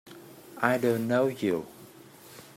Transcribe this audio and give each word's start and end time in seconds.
I 0.63 0.79
don't 0.79 1.07
know 1.07 1.27
you! 1.27 1.67